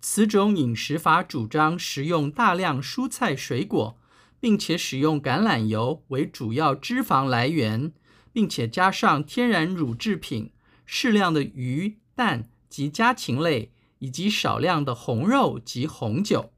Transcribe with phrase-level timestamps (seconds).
[0.00, 3.98] 此种饮食法主张食用大量蔬菜水果，
[4.38, 7.92] 并且使用橄榄油为主要脂肪来源，
[8.32, 10.52] 并且加上天然乳制品、
[10.86, 16.52] 适量的鱼、蛋及家禽类，以及少量的红肉及红酒。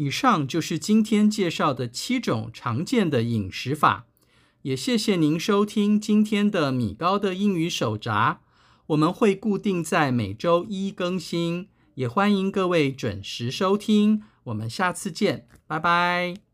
[0.00, 4.06] 以上就是今天介绍的七种常见的饮食法。
[4.62, 8.40] 也谢谢您收听今天的米高的英语手札。
[8.86, 14.22] 我们会固定在每周一更新，也欢迎各位准时收听。
[14.44, 16.49] 我们下次见，拜拜。